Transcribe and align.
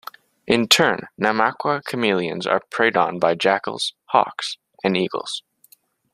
In 0.47 0.67
turn, 0.67 1.09
Namaqua 1.21 1.85
chameleons 1.87 2.47
are 2.47 2.61
preyed 2.71 2.95
upon 2.95 3.19
by 3.19 3.35
jackals, 3.35 3.93
hawks, 4.05 4.57
and 4.83 4.97
eagles. 4.97 5.43